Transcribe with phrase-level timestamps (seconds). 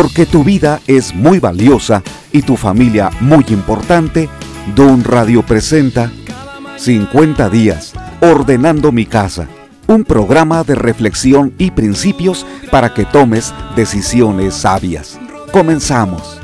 [0.00, 2.02] Porque tu vida es muy valiosa
[2.32, 4.30] y tu familia muy importante,
[4.74, 6.10] Don Radio presenta
[6.78, 7.92] 50 días
[8.22, 9.46] ordenando mi casa,
[9.88, 15.20] un programa de reflexión y principios para que tomes decisiones sabias.
[15.52, 16.40] Comenzamos.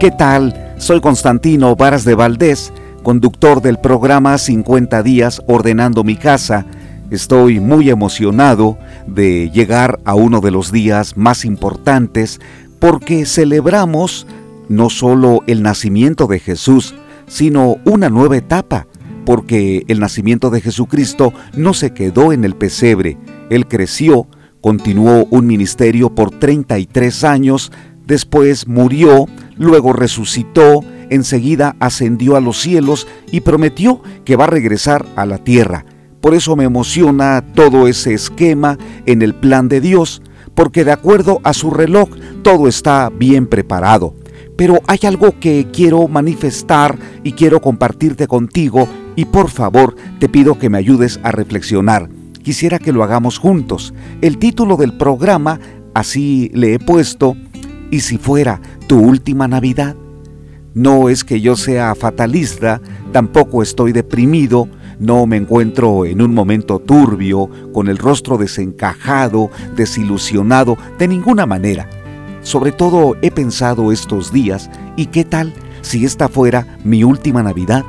[0.00, 0.74] ¿Qué tal?
[0.78, 6.64] Soy Constantino Varas de Valdés, conductor del programa 50 días ordenando mi casa
[7.10, 12.40] Estoy muy emocionado de llegar a uno de los días más importantes
[12.80, 14.26] porque celebramos
[14.68, 16.96] no solo el nacimiento de Jesús,
[17.28, 18.88] sino una nueva etapa,
[19.24, 23.16] porque el nacimiento de Jesucristo no se quedó en el pesebre,
[23.50, 24.26] Él creció,
[24.60, 27.70] continuó un ministerio por 33 años,
[28.04, 29.26] después murió,
[29.56, 35.38] luego resucitó, enseguida ascendió a los cielos y prometió que va a regresar a la
[35.38, 35.85] tierra
[36.20, 40.22] por eso me emociona todo ese esquema en el plan de Dios,
[40.54, 42.08] porque de acuerdo a su reloj
[42.42, 44.14] todo está bien preparado.
[44.56, 50.58] Pero hay algo que quiero manifestar y quiero compartirte contigo y por favor te pido
[50.58, 52.08] que me ayudes a reflexionar.
[52.42, 53.92] Quisiera que lo hagamos juntos.
[54.22, 55.60] El título del programa,
[55.94, 57.36] así le he puesto,
[57.90, 59.96] ¿y si fuera tu última Navidad?
[60.72, 62.80] No es que yo sea fatalista,
[63.12, 64.68] tampoco estoy deprimido,
[64.98, 71.88] no me encuentro en un momento turbio, con el rostro desencajado, desilusionado, de ninguna manera.
[72.42, 75.52] Sobre todo he pensado estos días, ¿y qué tal
[75.82, 77.84] si esta fuera mi última Navidad?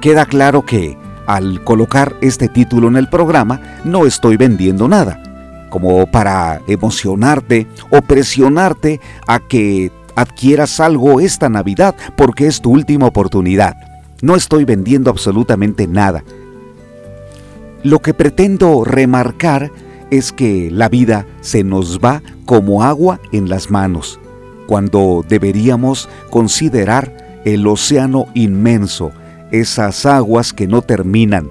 [0.00, 6.06] Queda claro que, al colocar este título en el programa, no estoy vendiendo nada, como
[6.06, 13.93] para emocionarte o presionarte a que adquieras algo esta Navidad porque es tu última oportunidad.
[14.24, 16.24] No estoy vendiendo absolutamente nada.
[17.82, 19.70] Lo que pretendo remarcar
[20.10, 24.18] es que la vida se nos va como agua en las manos,
[24.66, 29.12] cuando deberíamos considerar el océano inmenso,
[29.50, 31.50] esas aguas que no terminan.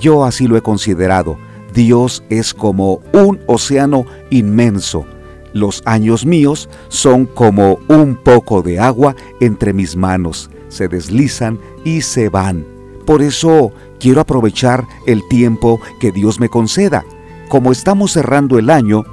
[0.00, 1.36] Yo así lo he considerado.
[1.74, 5.04] Dios es como un océano inmenso.
[5.52, 12.00] Los años míos son como un poco de agua entre mis manos se deslizan y
[12.02, 12.66] se van.
[13.06, 17.04] Por eso quiero aprovechar el tiempo que Dios me conceda.
[17.48, 19.04] Como estamos cerrando el año,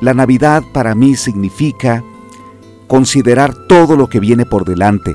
[0.00, 2.02] la Navidad para mí significa
[2.86, 5.14] considerar todo lo que viene por delante.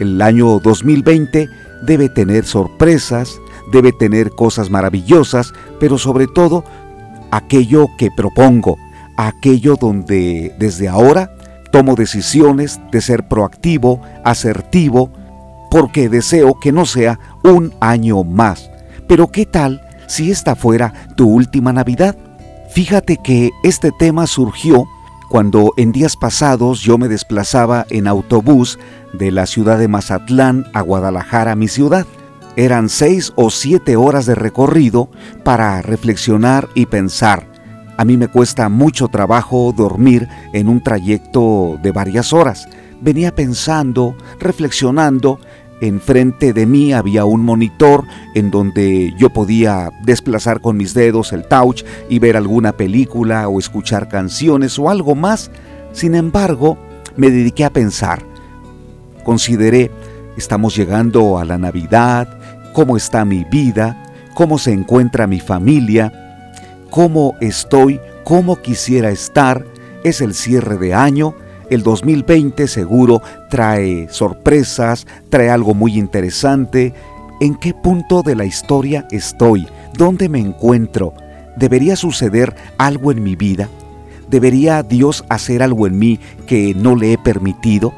[0.00, 1.48] El año 2020
[1.82, 3.40] debe tener sorpresas,
[3.72, 6.64] debe tener cosas maravillosas, pero sobre todo
[7.30, 8.76] aquello que propongo,
[9.16, 11.30] aquello donde desde ahora
[11.72, 15.10] tomo decisiones de ser proactivo, asertivo,
[15.76, 18.70] porque deseo que no sea un año más.
[19.06, 22.16] Pero ¿qué tal si esta fuera tu última Navidad?
[22.70, 24.86] Fíjate que este tema surgió
[25.28, 28.78] cuando en días pasados yo me desplazaba en autobús
[29.12, 32.06] de la ciudad de Mazatlán a Guadalajara, mi ciudad.
[32.56, 35.10] Eran seis o siete horas de recorrido
[35.44, 37.46] para reflexionar y pensar.
[37.98, 42.66] A mí me cuesta mucho trabajo dormir en un trayecto de varias horas
[43.00, 45.38] venía pensando, reflexionando.
[45.80, 48.04] Enfrente de mí había un monitor
[48.34, 53.58] en donde yo podía desplazar con mis dedos el touch y ver alguna película o
[53.58, 55.50] escuchar canciones o algo más.
[55.92, 56.78] Sin embargo,
[57.16, 58.22] me dediqué a pensar.
[59.22, 59.90] Consideré,
[60.38, 62.38] estamos llegando a la Navidad,
[62.72, 64.02] cómo está mi vida,
[64.34, 66.12] cómo se encuentra mi familia,
[66.90, 69.66] cómo estoy, cómo quisiera estar,
[70.04, 71.34] es el cierre de año,
[71.70, 76.94] el 2020 seguro trae sorpresas, trae algo muy interesante.
[77.40, 79.66] ¿En qué punto de la historia estoy?
[79.96, 81.12] ¿Dónde me encuentro?
[81.56, 83.68] ¿Debería suceder algo en mi vida?
[84.28, 87.92] ¿Debería Dios hacer algo en mí que no le he permitido?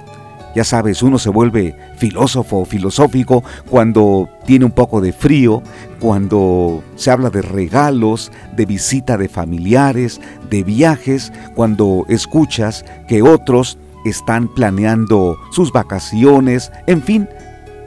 [0.59, 5.63] Ya sabes, uno se vuelve filósofo filosófico cuando tiene un poco de frío,
[6.01, 13.79] cuando se habla de regalos, de visita de familiares, de viajes, cuando escuchas que otros
[14.05, 17.29] están planeando sus vacaciones, en fin,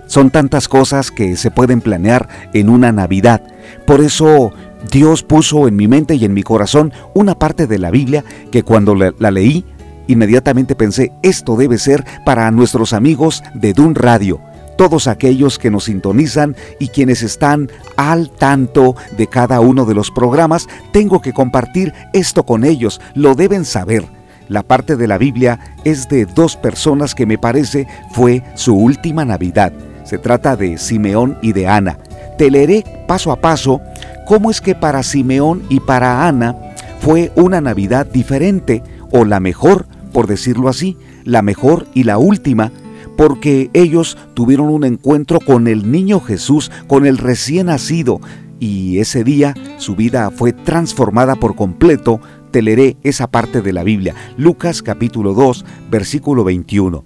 [0.08, 3.42] son tantas cosas que se pueden planear en una Navidad.
[3.86, 4.54] Por eso
[4.90, 8.64] Dios puso en mi mente y en mi corazón una parte de la Biblia que
[8.64, 9.66] cuando la, leí
[10.12, 14.42] Inmediatamente pensé, esto debe ser para nuestros amigos de Dun Radio,
[14.78, 20.12] todos aquellos que nos sintonizan y quienes están al tanto de cada uno de los
[20.12, 24.04] programas, tengo que compartir esto con ellos, lo deben saber.
[24.50, 29.24] La parte de la Biblia es de dos personas que me parece fue su última
[29.24, 29.72] Navidad.
[30.04, 31.98] Se trata de Simeón y de Ana.
[32.38, 33.80] Te leeré paso a paso
[34.28, 36.54] cómo es que para Simeón y para Ana
[37.00, 42.72] fue una Navidad diferente, o la mejor, por decirlo así, la mejor y la última,
[43.18, 48.22] porque ellos tuvieron un encuentro con el niño Jesús, con el recién nacido,
[48.60, 52.22] y ese día su vida fue transformada por completo.
[52.52, 57.04] Te leeré esa parte de la Biblia, Lucas capítulo 2, versículo 21.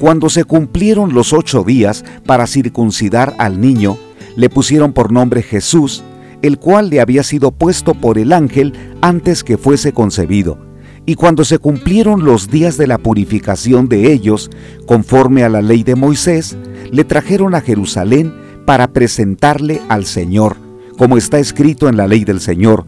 [0.00, 3.96] Cuando se cumplieron los ocho días para circuncidar al niño,
[4.36, 6.02] le pusieron por nombre Jesús,
[6.42, 10.67] el cual le había sido puesto por el ángel antes que fuese concebido.
[11.08, 14.50] Y cuando se cumplieron los días de la purificación de ellos,
[14.84, 16.58] conforme a la ley de Moisés,
[16.92, 18.34] le trajeron a Jerusalén
[18.66, 20.58] para presentarle al Señor,
[20.98, 22.84] como está escrito en la ley del Señor.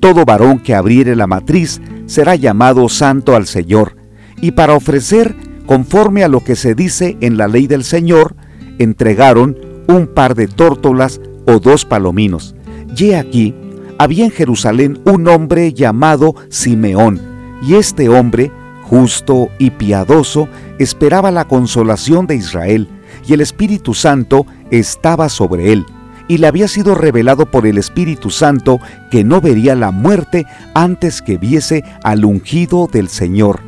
[0.00, 3.96] Todo varón que abriere la matriz será llamado santo al Señor.
[4.42, 5.34] Y para ofrecer,
[5.64, 8.36] conforme a lo que se dice en la ley del Señor,
[8.80, 9.56] entregaron
[9.88, 12.54] un par de tórtolas o dos palominos.
[12.98, 13.54] Y aquí
[13.96, 17.31] había en Jerusalén un hombre llamado Simeón,
[17.62, 18.50] y este hombre,
[18.82, 20.48] justo y piadoso,
[20.78, 22.88] esperaba la consolación de Israel,
[23.26, 25.86] y el Espíritu Santo estaba sobre él,
[26.28, 28.80] y le había sido revelado por el Espíritu Santo
[29.10, 33.60] que no vería la muerte antes que viese al ungido del Señor.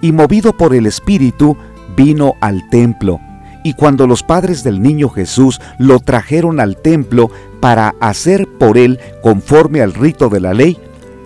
[0.00, 1.56] Y movido por el Espíritu,
[1.96, 3.20] vino al templo
[3.62, 8.98] y cuando los padres del niño Jesús lo trajeron al templo para hacer por él
[9.22, 10.78] conforme al rito de la ley,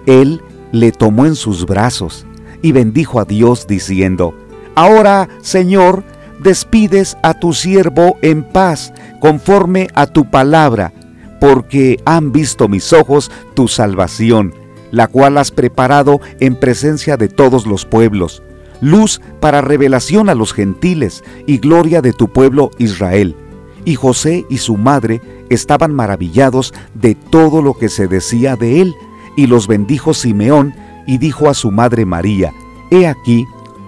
[0.06, 2.26] él le tomó en sus brazos
[2.62, 4.34] y bendijo a Dios diciendo,
[4.74, 6.04] Ahora, Señor,
[6.40, 10.92] despides a tu siervo en paz, conforme a tu palabra,
[11.40, 14.54] porque han visto mis ojos tu salvación,
[14.90, 18.42] la cual has preparado en presencia de todos los pueblos
[18.80, 23.36] luz para revelación a los gentiles y gloria de tu pueblo Israel.
[23.84, 28.94] Y José y su madre estaban maravillados de todo lo que se decía de él,
[29.36, 30.74] y los bendijo Simeón
[31.06, 32.52] y dijo a su madre María,
[32.90, 33.46] He aquí,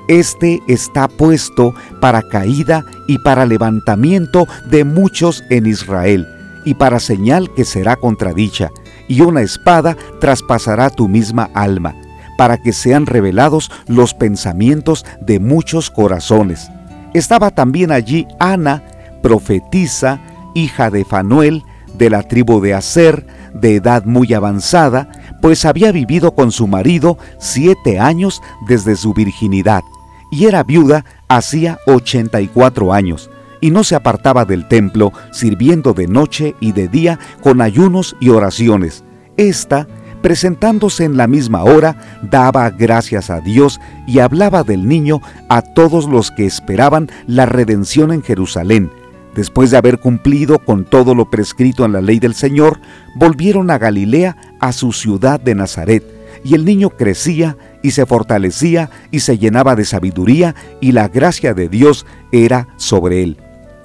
[0.08, 6.26] este está puesto para caída y para levantamiento de muchos en Israel,
[6.64, 8.70] y para señal que será contradicha,
[9.08, 11.94] y una espada traspasará tu misma alma
[12.38, 16.70] para que sean revelados los pensamientos de muchos corazones.
[17.12, 18.84] Estaba también allí Ana,
[19.22, 20.20] profetisa,
[20.54, 21.64] hija de Fanuel,
[21.94, 25.08] de la tribu de Aser, de edad muy avanzada,
[25.40, 29.82] pues había vivido con su marido siete años desde su virginidad,
[30.30, 33.30] y era viuda hacía ochenta y cuatro años,
[33.60, 38.28] y no se apartaba del templo, sirviendo de noche y de día con ayunos y
[38.28, 39.04] oraciones.
[39.36, 39.86] Esta
[40.22, 46.06] presentándose en la misma hora, daba gracias a Dios y hablaba del niño a todos
[46.06, 48.90] los que esperaban la redención en Jerusalén.
[49.34, 52.80] Después de haber cumplido con todo lo prescrito en la ley del Señor,
[53.14, 56.04] volvieron a Galilea, a su ciudad de Nazaret,
[56.44, 61.54] y el niño crecía y se fortalecía y se llenaba de sabiduría, y la gracia
[61.54, 63.38] de Dios era sobre él.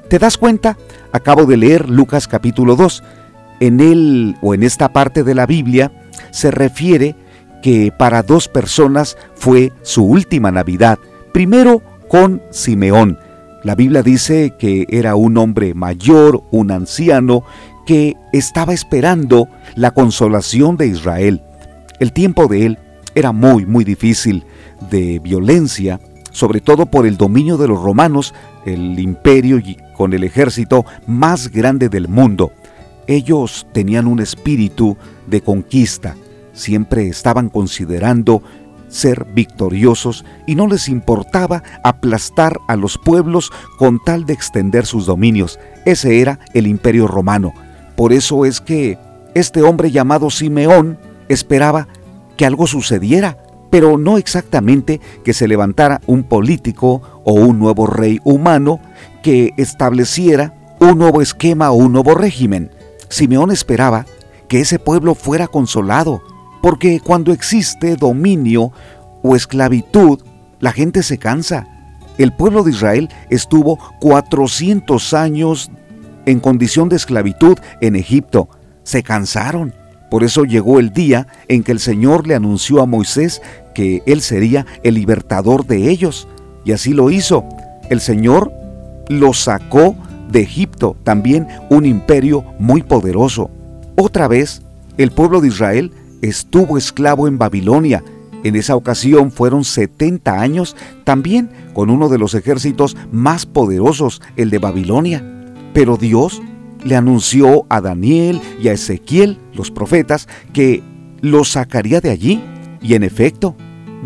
[0.09, 0.77] ¿Te das cuenta?
[1.11, 3.03] Acabo de leer Lucas capítulo 2.
[3.59, 5.91] En él o en esta parte de la Biblia
[6.31, 7.15] se refiere
[7.63, 10.99] que para dos personas fue su última Navidad.
[11.31, 13.17] Primero con Simeón.
[13.63, 17.43] La Biblia dice que era un hombre mayor, un anciano,
[17.85, 21.41] que estaba esperando la consolación de Israel.
[21.99, 22.79] El tiempo de él
[23.15, 24.45] era muy, muy difícil,
[24.89, 25.99] de violencia,
[26.31, 28.33] sobre todo por el dominio de los romanos,
[28.65, 32.51] el imperio y con el ejército más grande del mundo.
[33.07, 34.97] Ellos tenían un espíritu
[35.27, 36.15] de conquista,
[36.53, 38.41] siempre estaban considerando
[38.87, 45.05] ser victoriosos y no les importaba aplastar a los pueblos con tal de extender sus
[45.05, 45.59] dominios.
[45.85, 47.53] Ese era el imperio romano.
[47.95, 48.97] Por eso es que
[49.35, 50.97] este hombre llamado Simeón
[51.27, 51.87] esperaba
[52.37, 53.37] que algo sucediera,
[53.69, 58.79] pero no exactamente que se levantara un político o un nuevo rey humano
[59.21, 62.71] que estableciera un nuevo esquema o un nuevo régimen.
[63.09, 64.05] Simeón esperaba
[64.47, 66.21] que ese pueblo fuera consolado,
[66.61, 68.71] porque cuando existe dominio
[69.21, 70.19] o esclavitud,
[70.59, 71.67] la gente se cansa.
[72.17, 75.71] El pueblo de Israel estuvo 400 años
[76.25, 78.49] en condición de esclavitud en Egipto.
[78.83, 79.73] Se cansaron.
[80.09, 83.41] Por eso llegó el día en que el Señor le anunció a Moisés
[83.73, 86.27] que Él sería el libertador de ellos.
[86.65, 87.45] Y así lo hizo.
[87.89, 88.51] El Señor
[89.09, 89.95] los sacó
[90.31, 93.49] de Egipto, también un imperio muy poderoso.
[93.95, 94.61] Otra vez,
[94.97, 98.03] el pueblo de Israel estuvo esclavo en Babilonia.
[98.43, 104.49] En esa ocasión fueron 70 años, también con uno de los ejércitos más poderosos, el
[104.49, 105.32] de Babilonia.
[105.73, 106.41] Pero Dios
[106.83, 110.83] le anunció a Daniel y a Ezequiel, los profetas, que
[111.21, 112.43] los sacaría de allí.
[112.81, 113.55] Y en efecto,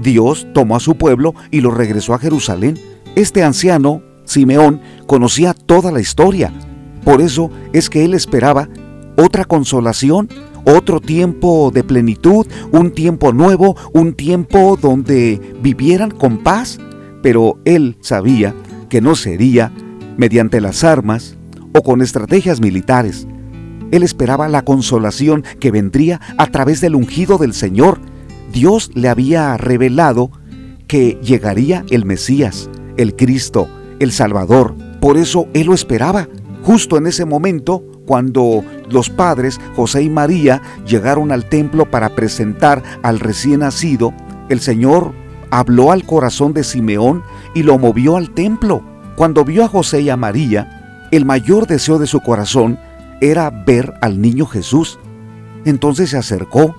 [0.01, 2.79] Dios tomó a su pueblo y lo regresó a Jerusalén.
[3.15, 6.53] Este anciano, Simeón, conocía toda la historia.
[7.03, 8.69] Por eso es que él esperaba
[9.17, 10.29] otra consolación,
[10.65, 16.77] otro tiempo de plenitud, un tiempo nuevo, un tiempo donde vivieran con paz.
[17.23, 18.53] Pero él sabía
[18.89, 19.71] que no sería
[20.17, 21.36] mediante las armas
[21.73, 23.27] o con estrategias militares.
[23.91, 27.99] Él esperaba la consolación que vendría a través del ungido del Señor.
[28.51, 30.31] Dios le había revelado
[30.87, 33.67] que llegaría el Mesías, el Cristo,
[33.99, 34.75] el Salvador.
[34.99, 36.27] Por eso él lo esperaba.
[36.63, 42.83] Justo en ese momento, cuando los padres José y María llegaron al templo para presentar
[43.03, 44.13] al recién nacido,
[44.49, 45.13] el Señor
[45.49, 48.83] habló al corazón de Simeón y lo movió al templo.
[49.15, 50.76] Cuando vio a José y a María,
[51.11, 52.79] el mayor deseo de su corazón
[53.21, 54.99] era ver al niño Jesús.
[55.65, 56.75] Entonces se acercó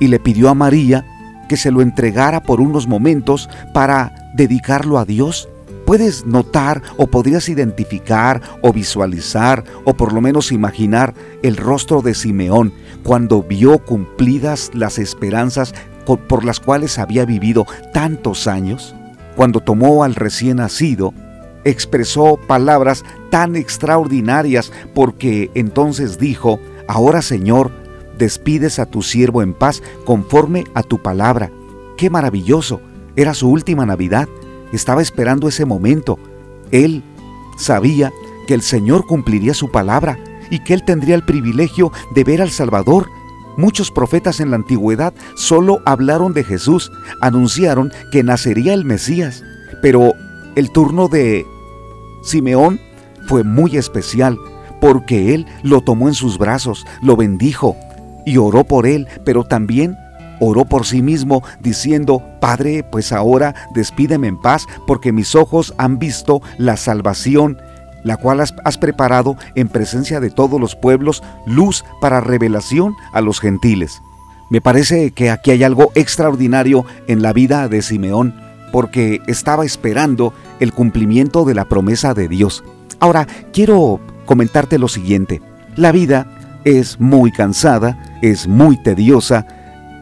[0.00, 1.06] y le pidió a María
[1.48, 5.48] que se lo entregara por unos momentos para dedicarlo a Dios.
[5.84, 11.12] Puedes notar o podrías identificar o visualizar o por lo menos imaginar
[11.42, 15.74] el rostro de Simeón cuando vio cumplidas las esperanzas
[16.04, 18.94] por las cuales había vivido tantos años.
[19.36, 21.14] Cuando tomó al recién nacido,
[21.64, 27.72] expresó palabras tan extraordinarias porque entonces dijo, Ahora Señor,
[28.18, 31.50] despides a tu siervo en paz conforme a tu palabra.
[31.96, 32.82] Qué maravilloso.
[33.16, 34.28] Era su última Navidad.
[34.74, 36.18] Estaba esperando ese momento.
[36.70, 37.02] Él
[37.56, 38.12] sabía
[38.46, 40.18] que el Señor cumpliría su palabra
[40.50, 43.06] y que él tendría el privilegio de ver al Salvador.
[43.56, 49.42] Muchos profetas en la antigüedad solo hablaron de Jesús, anunciaron que nacería el Mesías,
[49.80, 50.12] pero
[50.54, 51.46] el turno de
[52.22, 52.78] Simeón
[53.26, 54.38] fue muy especial
[54.80, 57.76] porque él lo tomó en sus brazos, lo bendijo
[58.26, 59.96] y oró por él, pero también
[60.40, 66.00] oró por sí mismo diciendo, Padre, pues ahora despídeme en paz porque mis ojos han
[66.00, 67.58] visto la salvación,
[68.02, 73.38] la cual has, preparado en presencia de todos los pueblos, luz para revelación a los
[73.38, 74.02] gentiles.
[74.50, 78.34] Me parece que aquí hay algo extraordinario en la vida de Simeón,
[78.72, 82.64] porque estaba esperando el cumplimiento de la promesa de Dios.
[83.02, 85.42] Ahora, quiero comentarte lo siguiente.
[85.74, 86.28] La vida
[86.62, 89.44] es muy cansada, es muy tediosa,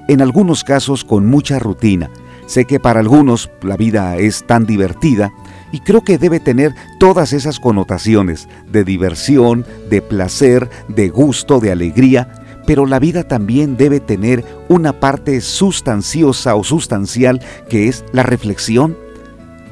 [0.06, 2.10] en algunos casos con mucha rutina.
[2.44, 5.32] Sé que para algunos la vida es tan divertida
[5.72, 11.72] y creo que debe tener todas esas connotaciones de diversión, de placer, de gusto, de
[11.72, 12.28] alegría,
[12.66, 17.40] pero la vida también debe tener una parte sustanciosa o sustancial
[17.70, 18.94] que es la reflexión,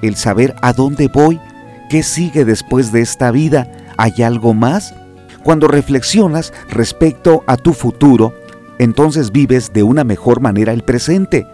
[0.01, 1.39] el saber a dónde voy,
[1.89, 4.95] qué sigue después de esta vida, ¿hay algo más?
[5.43, 8.35] Cuando reflexionas respecto a tu futuro,
[8.79, 11.47] entonces vives de una mejor manera el presente,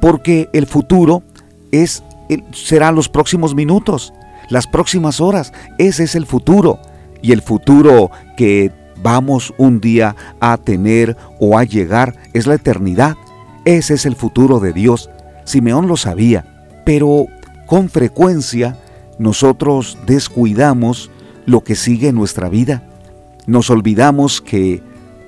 [0.00, 1.22] porque el futuro
[1.72, 2.02] es
[2.52, 4.12] serán los próximos minutos,
[4.48, 6.78] las próximas horas, ese es el futuro.
[7.22, 13.16] Y el futuro que vamos un día a tener o a llegar es la eternidad.
[13.64, 15.10] Ese es el futuro de Dios.
[15.44, 16.44] Simeón lo sabía,
[16.84, 17.26] pero
[17.66, 18.78] con frecuencia
[19.20, 21.10] nosotros descuidamos
[21.44, 22.88] lo que sigue en nuestra vida.
[23.46, 24.82] Nos olvidamos que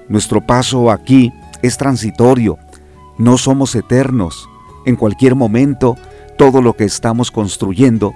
[0.08, 1.30] nuestro paso aquí
[1.60, 2.58] es transitorio,
[3.18, 4.48] no somos eternos.
[4.86, 5.98] En cualquier momento,
[6.38, 8.14] todo lo que estamos construyendo,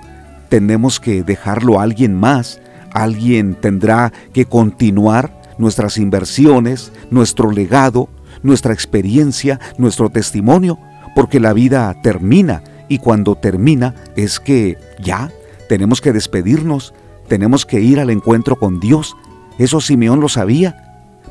[0.49, 2.59] tenemos que dejarlo a alguien más.
[2.95, 8.09] Alguien tendrá que continuar nuestras inversiones, nuestro legado,
[8.43, 10.79] nuestra experiencia, nuestro testimonio,
[11.15, 15.31] porque la vida termina y cuando termina es que ya
[15.69, 16.95] tenemos que despedirnos,
[17.29, 19.17] tenemos que ir al encuentro con Dios.
[19.59, 20.87] Eso Simeón lo sabía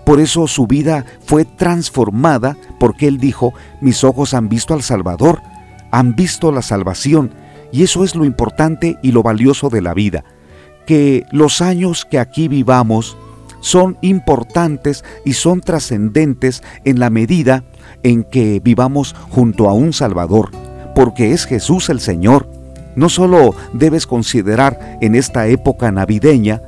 [0.06, 5.42] por eso su vida fue transformada porque él dijo, mis ojos han visto al Salvador,
[5.92, 7.32] han visto la salvación,
[7.72, 10.24] y eso es lo importante y lo valioso de la vida,
[10.86, 13.18] que los años que aquí vivamos
[13.62, 17.64] son importantes y son trascendentes en la medida
[18.04, 20.52] en que vivamos junto a un Salvador,
[20.94, 22.48] porque es Jesús el Señor.
[22.96, 26.62] No solo debes considerar en esta época navideña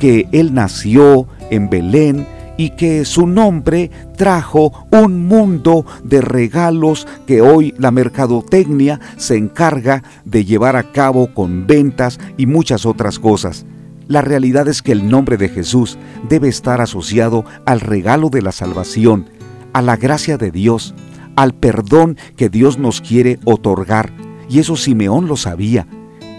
[0.00, 7.40] que Él nació en Belén, y que su nombre trajo un mundo de regalos que
[7.40, 13.64] hoy la mercadotecnia se encarga de llevar a cabo con ventas y muchas otras cosas.
[14.08, 15.98] La realidad es que el nombre de Jesús
[16.28, 19.26] debe estar asociado al regalo de la salvación,
[19.72, 20.94] a la gracia de Dios,
[21.34, 24.12] al perdón que Dios nos quiere otorgar.
[24.52, 25.86] Y eso Simeón lo sabía.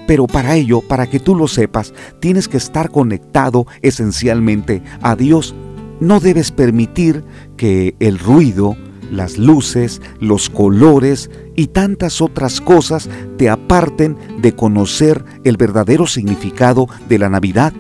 [0.06, 5.56] Pero para ello, para que tú lo sepas, tienes que estar conectado esencialmente a Dios
[6.04, 7.24] no debes permitir
[7.56, 8.76] que el ruido,
[9.10, 16.88] las luces, los colores y tantas otras cosas te aparten de conocer el verdadero significado
[17.08, 17.74] de la Navidad,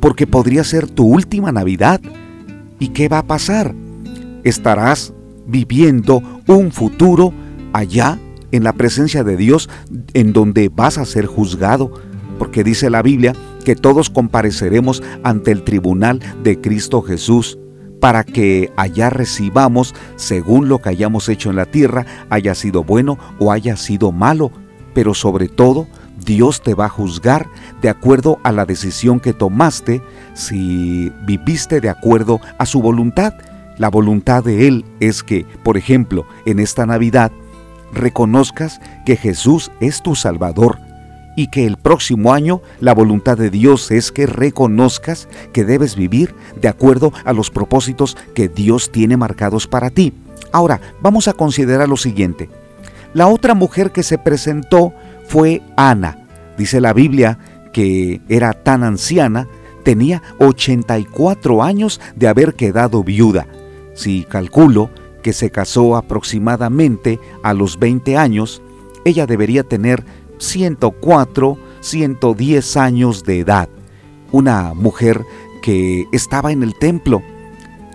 [0.00, 2.00] porque podría ser tu última Navidad.
[2.78, 3.74] ¿Y qué va a pasar?
[4.44, 5.14] Estarás
[5.46, 7.32] viviendo un futuro
[7.72, 8.18] allá
[8.52, 9.68] en la presencia de Dios
[10.14, 11.92] en donde vas a ser juzgado,
[12.38, 17.58] porque dice la Biblia que todos compareceremos ante el tribunal de Cristo Jesús
[18.00, 23.18] para que allá recibamos según lo que hayamos hecho en la tierra, haya sido bueno
[23.38, 24.50] o haya sido malo,
[24.94, 25.86] pero sobre todo
[26.24, 27.46] Dios te va a juzgar
[27.80, 30.02] de acuerdo a la decisión que tomaste,
[30.34, 33.34] si viviste de acuerdo a su voluntad.
[33.78, 37.32] La voluntad de Él es que, por ejemplo, en esta Navidad,
[37.92, 40.78] reconozcas que Jesús es tu Salvador
[41.36, 46.34] y que el próximo año la voluntad de Dios es que reconozcas que debes vivir
[46.60, 50.12] de acuerdo a los propósitos que Dios tiene marcados para ti.
[50.52, 52.48] Ahora, vamos a considerar lo siguiente.
[53.14, 54.92] La otra mujer que se presentó
[55.26, 56.26] fue Ana.
[56.58, 57.38] Dice la Biblia
[57.72, 59.46] que era tan anciana,
[59.84, 63.46] tenía 84 años de haber quedado viuda.
[63.94, 64.90] Si calculo
[65.20, 68.62] que se casó aproximadamente a los 20 años,
[69.04, 70.04] ella debería tener
[70.38, 73.68] 104, 110 años de edad.
[74.32, 75.24] Una mujer
[75.62, 77.22] que estaba en el templo.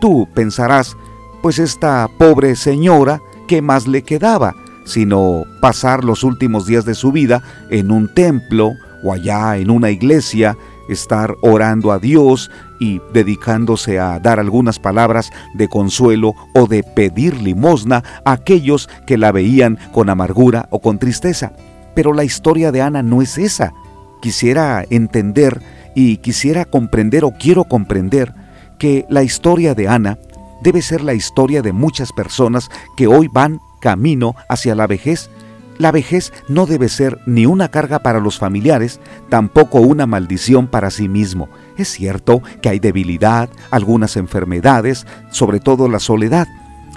[0.01, 0.96] Tú pensarás,
[1.41, 4.55] pues esta pobre señora, ¿qué más le quedaba?
[4.86, 9.89] sino pasar los últimos días de su vida en un templo o allá en una
[9.89, 16.84] iglesia, estar orando a Dios y dedicándose a dar algunas palabras de consuelo o de
[16.84, 21.53] pedir limosna a aquellos que la veían con amargura o con tristeza.
[21.94, 23.74] Pero la historia de Ana no es esa.
[24.22, 25.62] Quisiera entender
[25.96, 28.34] y quisiera comprender o quiero comprender
[28.77, 30.17] que la historia de Ana
[30.62, 35.30] debe ser la historia de muchas personas que hoy van camino hacia la vejez.
[35.78, 38.99] La vejez no debe ser ni una carga para los familiares,
[39.30, 41.49] tampoco una maldición para sí mismo.
[41.77, 46.47] Es cierto que hay debilidad, algunas enfermedades, sobre todo la soledad,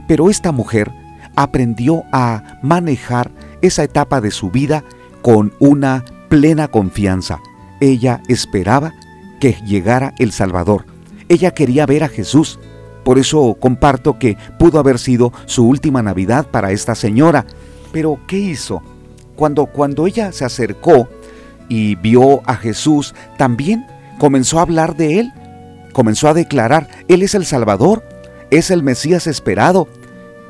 [0.06, 0.92] pero esta mujer
[1.36, 4.84] aprendió a manejar esa etapa de su vida
[5.22, 7.38] con una plena confianza.
[7.80, 8.92] Ella esperaba
[9.40, 10.84] que llegara el Salvador.
[11.28, 12.58] Ella quería ver a Jesús.
[13.04, 17.46] Por eso comparto que pudo haber sido su última Navidad para esta señora.
[17.92, 18.82] Pero ¿qué hizo?
[19.36, 21.08] Cuando, cuando ella se acercó
[21.68, 23.86] y vio a Jesús, también
[24.18, 25.32] comenzó a hablar de él.
[25.92, 28.04] Comenzó a declarar, Él es el Salvador,
[28.50, 29.88] es el Mesías esperado,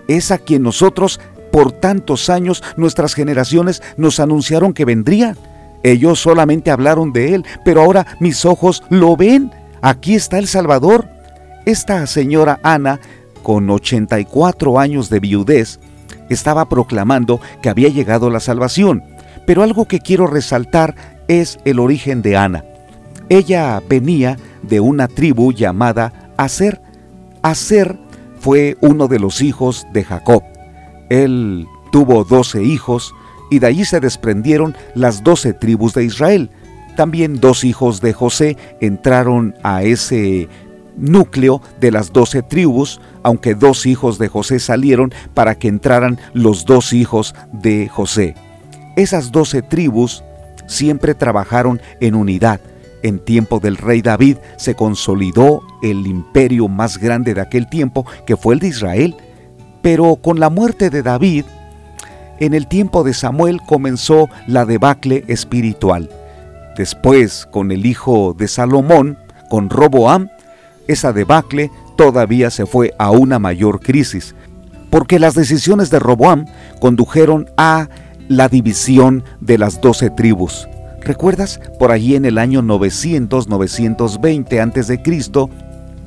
[0.07, 5.37] es a quien nosotros por tantos años nuestras generaciones nos anunciaron que vendría.
[5.83, 9.53] Ellos solamente hablaron de Él, pero ahora mis ojos lo ven.
[9.81, 11.09] Aquí está el Salvador.
[11.65, 13.01] Esta señora Ana,
[13.43, 15.79] con 84 años de viudez,
[16.29, 19.05] estaba proclamando que había llegado la salvación.
[19.47, 20.95] Pero algo que quiero resaltar
[21.29, 22.65] es el origen de Ana.
[23.29, 26.81] Ella venía de una tribu llamada Aser.
[27.43, 27.99] Aser
[28.41, 30.43] fue uno de los hijos de Jacob.
[31.11, 33.15] Él tuvo doce hijos
[33.51, 36.51] y de allí se desprendieron las doce tribus de Israel.
[36.97, 40.49] También dos hijos de José entraron a ese
[40.97, 46.65] núcleo de las doce tribus, aunque dos hijos de José salieron para que entraran los
[46.65, 48.35] dos hijos de José.
[48.97, 50.25] Esas doce tribus
[50.67, 52.61] siempre trabajaron en unidad.
[53.03, 58.37] En tiempo del rey David se consolidó el imperio más grande de aquel tiempo, que
[58.37, 59.17] fue el de Israel.
[59.83, 61.45] Pero con la muerte de David,
[62.41, 66.11] en el tiempo de Samuel comenzó la debacle espiritual.
[66.77, 70.29] Después, con el hijo de Salomón, con Roboam,
[70.87, 74.35] esa debacle todavía se fue a una mayor crisis,
[74.91, 76.47] porque las decisiones de Roboam
[76.81, 77.89] condujeron a
[78.29, 80.69] la división de las doce tribus.
[81.01, 81.61] ¿Recuerdas?
[81.79, 85.03] Por allí en el año 900-920 a.C.,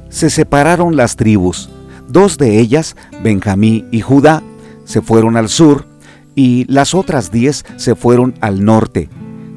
[0.10, 1.70] se separaron las tribus.
[2.08, 4.44] Dos de ellas, Benjamín y Judá,
[4.84, 5.86] se fueron al sur
[6.36, 9.10] y las otras diez se fueron al norte.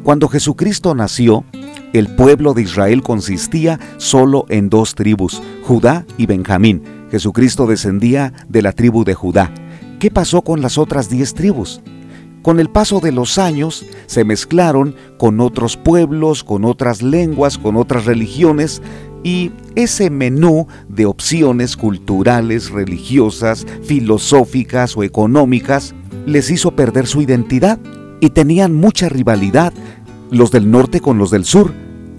[0.04, 1.44] Cuando Jesucristo nació,
[1.92, 6.82] el pueblo de Israel consistía solo en dos tribus, Judá y Benjamín.
[7.10, 9.50] Jesucristo descendía de la tribu de Judá.
[9.98, 11.80] ¿Qué pasó con las otras diez tribus?
[12.44, 17.74] Con el paso de los años se mezclaron con otros pueblos, con otras lenguas, con
[17.74, 18.82] otras religiones
[19.22, 25.94] y ese menú de opciones culturales, religiosas, filosóficas o económicas
[26.26, 27.78] les hizo perder su identidad
[28.20, 29.72] y tenían mucha rivalidad
[30.30, 31.72] los del norte con los del sur.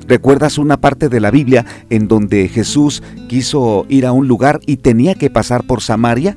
[0.07, 4.77] ¿Recuerdas una parte de la Biblia en donde Jesús quiso ir a un lugar y
[4.77, 6.35] tenía que pasar por Samaria?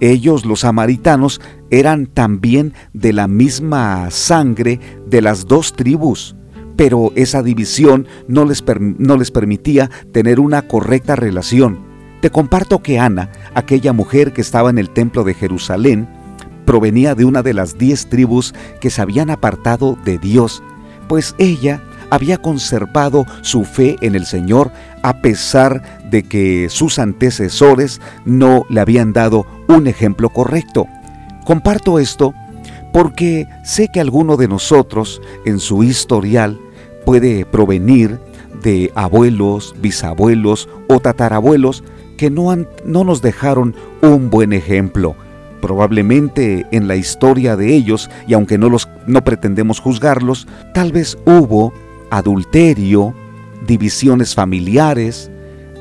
[0.00, 6.36] Ellos, los samaritanos, eran también de la misma sangre de las dos tribus,
[6.76, 8.62] pero esa división no les,
[8.98, 11.78] no les permitía tener una correcta relación.
[12.20, 16.08] Te comparto que Ana, aquella mujer que estaba en el templo de Jerusalén,
[16.66, 20.62] provenía de una de las diez tribus que se habían apartado de Dios,
[21.08, 24.70] pues ella había conservado su fe en el Señor
[25.02, 30.86] a pesar de que sus antecesores no le habían dado un ejemplo correcto.
[31.44, 32.34] Comparto esto
[32.92, 36.58] porque sé que alguno de nosotros en su historial
[37.04, 38.18] puede provenir
[38.62, 41.84] de abuelos, bisabuelos o tatarabuelos
[42.16, 45.14] que no, han, no nos dejaron un buen ejemplo.
[45.60, 51.18] Probablemente en la historia de ellos, y aunque no, los, no pretendemos juzgarlos, tal vez
[51.26, 51.72] hubo
[52.10, 53.14] adulterio,
[53.66, 55.30] divisiones familiares,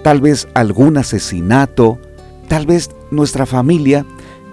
[0.03, 1.99] tal vez algún asesinato,
[2.47, 4.05] tal vez nuestra familia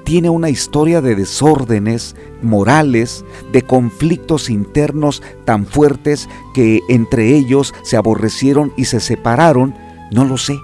[0.04, 7.96] tiene una historia de desórdenes morales, de conflictos internos tan fuertes que entre ellos se
[7.96, 9.74] aborrecieron y se separaron,
[10.10, 10.58] no lo sé.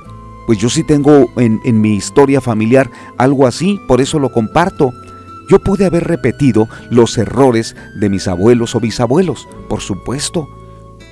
[0.46, 4.92] Pues yo sí tengo en, en mi historia familiar algo así, por eso lo comparto.
[5.50, 10.48] Yo pude haber repetido los errores de mis abuelos o bisabuelos, por supuesto,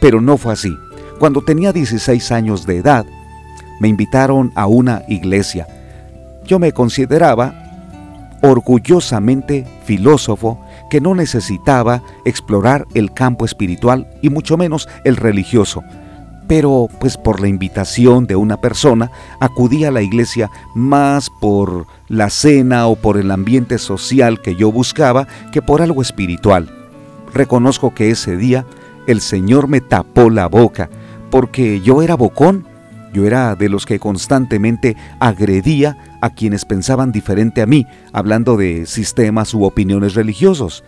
[0.00, 0.76] pero no fue así.
[1.18, 3.06] Cuando tenía 16 años de edad,
[3.80, 5.66] me invitaron a una iglesia.
[6.44, 7.54] Yo me consideraba
[8.42, 10.59] orgullosamente filósofo
[10.90, 15.82] que no necesitaba explorar el campo espiritual y mucho menos el religioso.
[16.46, 22.30] Pero pues por la invitación de una persona acudí a la iglesia más por la
[22.30, 26.70] cena o por el ambiente social que yo buscaba que por algo espiritual.
[27.35, 28.64] Reconozco que ese día
[29.07, 30.90] el Señor me tapó la boca,
[31.31, 32.66] porque yo era bocón,
[33.12, 38.87] yo era de los que constantemente agredía a quienes pensaban diferente a mí, hablando de
[38.87, 40.85] sistemas u opiniones religiosos.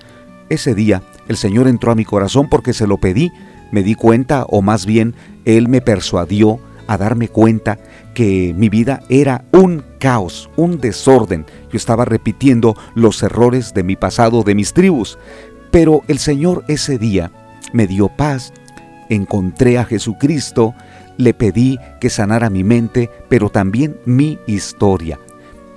[0.49, 3.33] Ese día el Señor entró a mi corazón porque se lo pedí,
[3.71, 7.79] me di cuenta, o más bien, Él me persuadió a darme cuenta
[8.15, 11.45] que mi vida era un caos, un desorden.
[11.71, 15.19] Yo estaba repitiendo los errores de mi pasado, de mis tribus.
[15.71, 17.31] Pero el Señor ese día
[17.73, 18.53] me dio paz,
[19.09, 20.75] encontré a Jesucristo,
[21.17, 25.19] le pedí que sanara mi mente, pero también mi historia.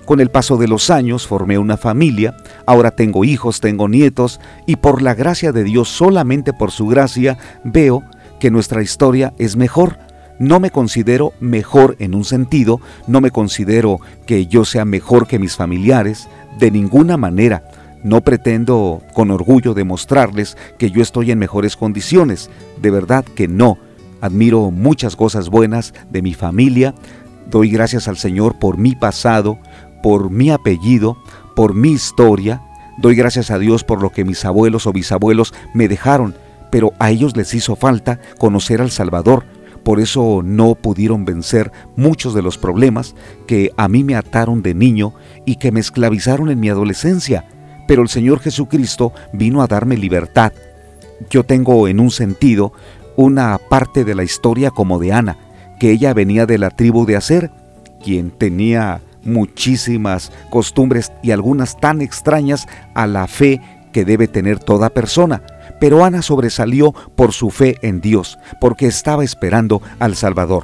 [0.05, 4.75] Con el paso de los años formé una familia, ahora tengo hijos, tengo nietos, y
[4.77, 8.03] por la gracia de Dios, solamente por su gracia, veo
[8.39, 9.99] que nuestra historia es mejor.
[10.39, 15.39] No me considero mejor en un sentido, no me considero que yo sea mejor que
[15.39, 16.27] mis familiares,
[16.59, 17.63] de ninguna manera.
[18.03, 22.49] No pretendo con orgullo demostrarles que yo estoy en mejores condiciones,
[22.81, 23.77] de verdad que no.
[24.21, 26.95] Admiro muchas cosas buenas de mi familia,
[27.49, 29.59] doy gracias al Señor por mi pasado,
[30.01, 31.17] por mi apellido,
[31.55, 32.61] por mi historia,
[32.97, 36.35] doy gracias a Dios por lo que mis abuelos o bisabuelos me dejaron,
[36.71, 39.43] pero a ellos les hizo falta conocer al Salvador,
[39.83, 43.15] por eso no pudieron vencer muchos de los problemas
[43.47, 45.13] que a mí me ataron de niño
[45.45, 47.45] y que me esclavizaron en mi adolescencia
[47.91, 50.53] pero el Señor Jesucristo vino a darme libertad.
[51.29, 52.71] Yo tengo en un sentido
[53.17, 55.35] una parte de la historia como de Ana,
[55.77, 57.51] que ella venía de la tribu de Aser,
[58.01, 63.59] quien tenía muchísimas costumbres y algunas tan extrañas a la fe
[63.91, 65.41] que debe tener toda persona.
[65.81, 70.63] Pero Ana sobresalió por su fe en Dios, porque estaba esperando al Salvador.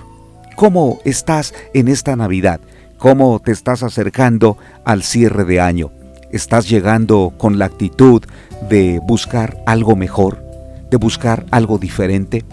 [0.55, 2.61] ¿Cómo estás en esta Navidad?
[2.97, 5.91] ¿Cómo te estás acercando al cierre de año?
[6.31, 8.23] Estás llegando con la actitud
[8.69, 10.43] de buscar algo mejor,
[10.89, 12.43] de buscar algo diferente,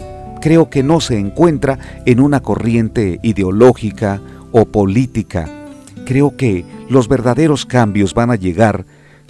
[0.41, 5.49] creo que no se encuentra en una corriente ideológica o política.
[6.05, 8.85] Creo que los verdaderos cambios van a llegar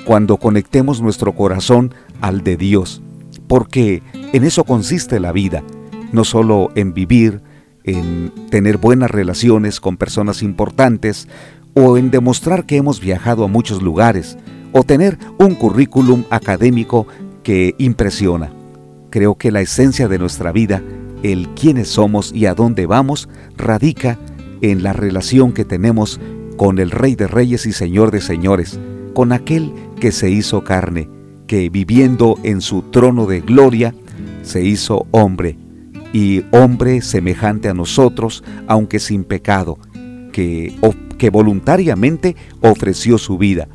[0.05, 3.01] cuando conectemos nuestro corazón al de Dios,
[3.47, 4.03] porque
[4.33, 5.63] en eso consiste la vida,
[6.11, 7.41] no solo en vivir,
[7.85, 11.27] en tener buenas relaciones con personas importantes,
[11.75, 14.37] o en demostrar que hemos viajado a muchos lugares
[14.71, 17.05] o tener un currículum académico
[17.43, 18.51] que impresiona.
[19.09, 20.81] Creo que la esencia de nuestra vida,
[21.21, 24.17] el quiénes somos y a dónde vamos, radica
[24.61, 26.19] en la relación que tenemos
[26.57, 28.79] con el Rey de Reyes y Señor de Señores,
[29.13, 31.09] con aquel que se hizo carne,
[31.47, 33.93] que viviendo en su trono de gloria,
[34.41, 35.57] se hizo hombre,
[36.13, 39.77] y hombre semejante a nosotros, aunque sin pecado,
[40.31, 40.73] que
[41.17, 43.67] que voluntariamente ofreció su vida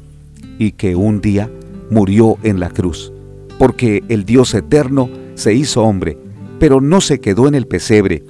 [0.59, 1.51] y que un día
[1.91, 3.13] murió en la cruz,
[3.59, 6.19] porque el Dios eterno se hizo hombre,
[6.59, 8.23] pero no se quedó en el pesebre,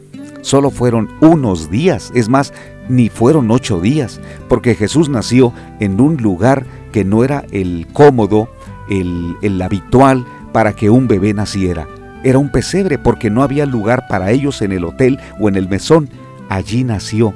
[0.42, 2.53] solo fueron unos días, es más,
[2.88, 8.49] ni fueron ocho días, porque Jesús nació en un lugar que no era el cómodo,
[8.88, 11.87] el, el habitual para que un bebé naciera.
[12.23, 15.68] Era un pesebre porque no había lugar para ellos en el hotel o en el
[15.68, 16.11] mesón.
[16.49, 17.33] Allí nació.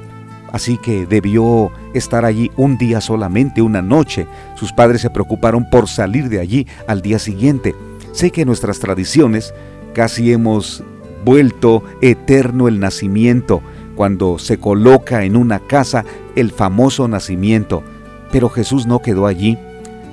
[0.55, 4.25] Así que debió estar allí un día solamente, una noche.
[4.55, 7.75] Sus padres se preocuparon por salir de allí al día siguiente.
[8.13, 9.53] Sé que nuestras tradiciones
[9.93, 10.81] casi hemos
[11.25, 13.61] vuelto eterno el nacimiento,
[13.97, 16.05] cuando se coloca en una casa
[16.37, 17.83] el famoso nacimiento.
[18.31, 19.57] Pero Jesús no quedó allí.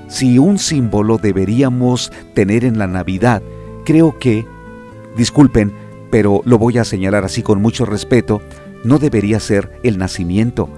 [0.08, 3.44] Si un símbolo deberíamos tener en la Navidad,
[3.84, 4.44] creo que,
[5.16, 5.72] disculpen,
[6.10, 8.42] pero lo voy a señalar así con mucho respeto,
[8.84, 10.68] no debería ser el nacimiento.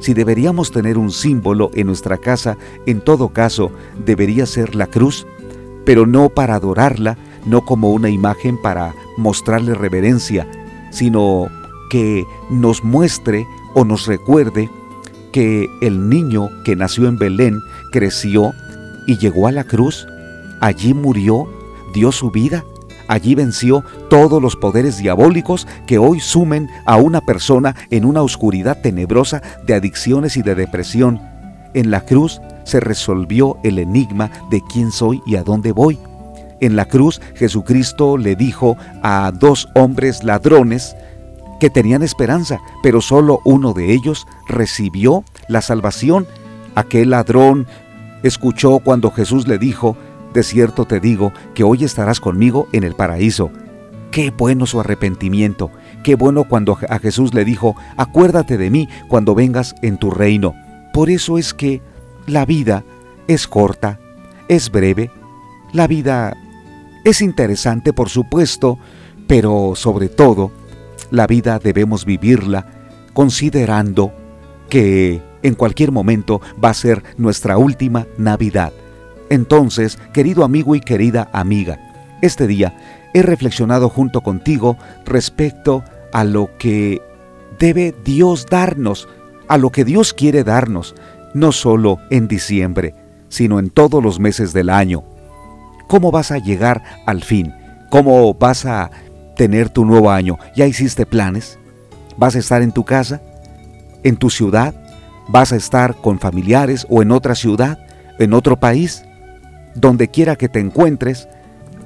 [0.00, 3.72] Si deberíamos tener un símbolo en nuestra casa, en todo caso,
[4.04, 5.26] debería ser la cruz,
[5.84, 10.46] pero no para adorarla, no como una imagen para mostrarle reverencia,
[10.90, 11.48] sino
[11.90, 14.70] que nos muestre o nos recuerde
[15.32, 17.60] que el niño que nació en Belén
[17.92, 18.52] creció
[19.06, 20.06] y llegó a la cruz,
[20.60, 21.48] allí murió,
[21.92, 22.64] dio su vida,
[23.08, 28.80] allí venció todos los poderes diabólicos que hoy sumen a una persona en una oscuridad
[28.80, 31.20] tenebrosa de adicciones y de depresión.
[31.74, 35.98] En la cruz se resolvió el enigma de quién soy y a dónde voy.
[36.60, 40.96] En la cruz Jesucristo le dijo a dos hombres ladrones
[41.60, 46.26] que tenían esperanza, pero solo uno de ellos recibió la salvación.
[46.74, 47.66] Aquel ladrón
[48.22, 49.96] escuchó cuando Jesús le dijo,
[50.38, 53.50] de cierto te digo que hoy estarás conmigo en el paraíso.
[54.12, 55.72] Qué bueno su arrepentimiento,
[56.04, 60.54] qué bueno cuando a Jesús le dijo, acuérdate de mí cuando vengas en tu reino.
[60.92, 61.82] Por eso es que
[62.28, 62.84] la vida
[63.26, 63.98] es corta,
[64.46, 65.10] es breve,
[65.72, 66.36] la vida
[67.04, 68.78] es interesante, por supuesto,
[69.26, 70.52] pero sobre todo,
[71.10, 72.64] la vida debemos vivirla
[73.12, 74.12] considerando
[74.70, 78.72] que en cualquier momento va a ser nuestra última Navidad.
[79.30, 81.78] Entonces, querido amigo y querida amiga,
[82.22, 82.74] este día
[83.14, 87.02] he reflexionado junto contigo respecto a lo que
[87.58, 89.08] debe Dios darnos,
[89.48, 90.94] a lo que Dios quiere darnos,
[91.34, 92.94] no solo en diciembre,
[93.28, 95.04] sino en todos los meses del año.
[95.86, 97.54] ¿Cómo vas a llegar al fin?
[97.90, 98.90] ¿Cómo vas a
[99.36, 100.38] tener tu nuevo año?
[100.54, 101.58] ¿Ya hiciste planes?
[102.16, 103.22] ¿Vas a estar en tu casa?
[104.02, 104.74] ¿En tu ciudad?
[105.28, 107.78] ¿Vas a estar con familiares o en otra ciudad?
[108.18, 109.04] ¿En otro país?
[109.74, 111.28] Donde quiera que te encuentres,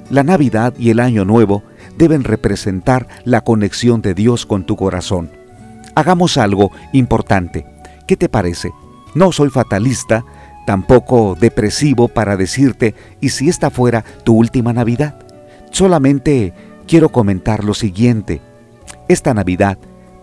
[0.09, 1.63] la Navidad y el Año Nuevo
[1.97, 5.31] deben representar la conexión de Dios con tu corazón.
[5.95, 7.65] Hagamos algo importante.
[8.07, 8.71] ¿Qué te parece?
[9.15, 10.25] No soy fatalista,
[10.65, 15.15] tampoco depresivo para decirte, ¿y si esta fuera tu última Navidad?
[15.71, 16.53] Solamente
[16.87, 18.41] quiero comentar lo siguiente.
[19.07, 19.77] Esta Navidad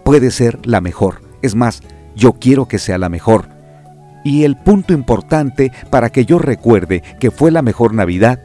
[0.05, 1.23] puede ser la mejor.
[1.42, 1.83] Es más,
[2.16, 3.49] yo quiero que sea la mejor.
[4.24, 8.40] Y el punto importante para que yo recuerde que fue la mejor Navidad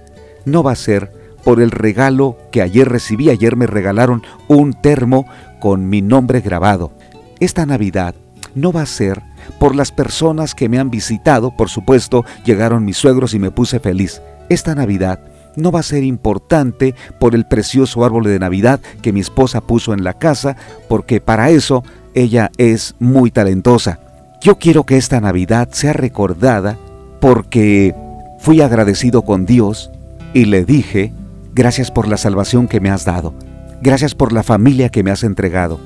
[0.46, 1.12] no va a ser
[1.44, 3.30] por el regalo que ayer recibí.
[3.30, 5.26] Ayer me regalaron un termo
[5.60, 6.92] con mi nombre grabado.
[7.40, 8.16] Esta Navidad
[8.56, 9.22] no va a ser
[9.60, 13.80] por las personas que me han visitado, por supuesto, llegaron mis suegros y me puse
[13.80, 14.22] feliz.
[14.50, 15.20] Esta Navidad
[15.56, 19.94] no va a ser importante por el precioso árbol de Navidad que mi esposa puso
[19.94, 20.56] en la casa,
[20.88, 21.84] porque para eso
[22.14, 24.00] ella es muy talentosa.
[24.42, 26.78] Yo quiero que esta Navidad sea recordada
[27.20, 27.96] porque
[28.40, 29.92] fui agradecido con Dios
[30.34, 31.14] y le dije,
[31.54, 33.34] gracias por la salvación que me has dado,
[33.82, 35.80] gracias por la familia que me has entregado,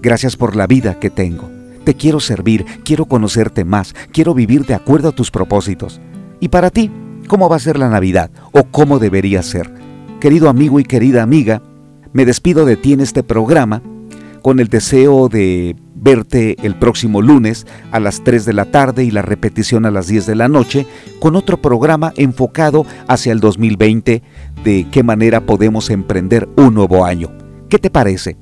[0.00, 1.48] gracias por la vida que tengo.
[1.84, 6.00] Te quiero servir, quiero conocerte más, quiero vivir de acuerdo a tus propósitos.
[6.40, 6.90] Y para ti,
[7.26, 9.72] ¿cómo va a ser la Navidad o cómo debería ser?
[10.20, 11.62] Querido amigo y querida amiga,
[12.12, 13.82] me despido de ti en este programa
[14.42, 19.10] con el deseo de verte el próximo lunes a las 3 de la tarde y
[19.10, 20.86] la repetición a las 10 de la noche
[21.20, 24.22] con otro programa enfocado hacia el 2020
[24.64, 27.30] de qué manera podemos emprender un nuevo año.
[27.68, 28.36] ¿Qué te parece?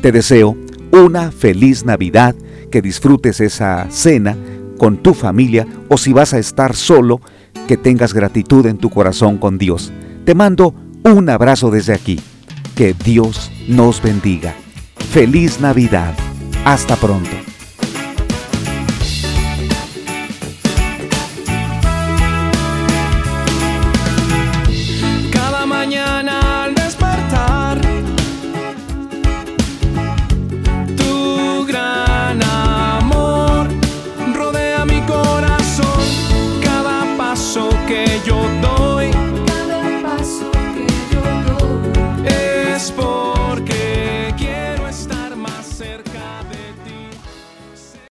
[0.00, 0.56] Te deseo
[0.92, 2.34] una feliz Navidad
[2.70, 4.36] que disfrutes esa cena
[4.78, 7.20] con tu familia o si vas a estar solo,
[7.66, 9.92] que tengas gratitud en tu corazón con Dios.
[10.24, 12.20] Te mando un abrazo desde aquí.
[12.74, 14.54] Que Dios nos bendiga.
[15.16, 16.14] Feliz Navidad.
[16.66, 17.55] Hasta pronto.